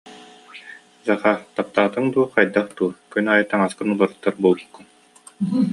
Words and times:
Захар, 1.07 1.37
таптаатыҥ 1.55 2.03
дуу, 2.13 2.25
хайдах 2.33 2.67
дуу, 2.77 2.89
күн 3.11 3.25
аайы 3.31 3.45
таҥаскын 3.51 3.91
уларыттар 3.93 4.35
буолбуккун 4.43 4.85